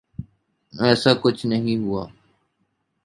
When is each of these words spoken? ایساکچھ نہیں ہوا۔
ایساکچھ 0.73 1.41
نہیں 1.45 1.77
ہوا۔ 1.83 2.03